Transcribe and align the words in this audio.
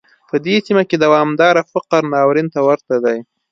په 0.29 0.35
دې 0.45 0.55
سیمه 0.65 0.83
کې 0.89 0.97
دوامداره 1.05 1.61
فقر 1.71 2.01
ناورین 2.13 2.47
ته 2.53 2.59
ورته 2.67 2.95
دی. 3.05 3.17